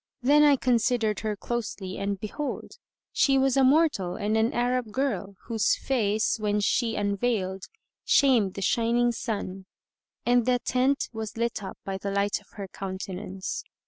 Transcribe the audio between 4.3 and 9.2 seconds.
an Arab girl, whose face, when she unveiled, shamed the shining